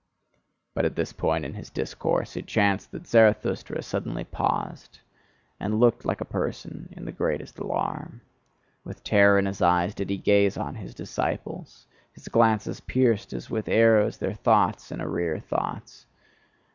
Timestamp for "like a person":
6.05-6.89